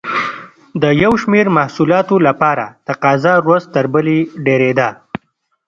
د 0.81 0.83
یو 1.03 1.13
شمېر 1.21 1.47
محصولاتو 1.57 2.15
لپاره 2.27 2.65
تقاضا 2.87 3.33
ورځ 3.47 3.63
تر 3.75 3.85
بلې 3.93 4.17
ډېرېده. 4.45 4.89